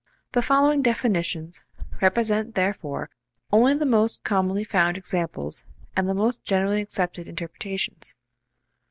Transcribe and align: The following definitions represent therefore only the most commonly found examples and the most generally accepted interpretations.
The 0.31 0.41
following 0.41 0.81
definitions 0.81 1.61
represent 2.01 2.55
therefore 2.55 3.11
only 3.51 3.75
the 3.75 3.85
most 3.85 4.23
commonly 4.23 4.63
found 4.63 4.97
examples 4.97 5.63
and 5.95 6.09
the 6.09 6.15
most 6.15 6.43
generally 6.43 6.81
accepted 6.81 7.27
interpretations. 7.27 8.15